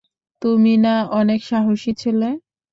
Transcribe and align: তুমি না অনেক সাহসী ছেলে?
তুমি 0.41 0.73
না 0.85 0.95
অনেক 1.19 1.39
সাহসী 1.49 1.91
ছেলে? 2.01 2.29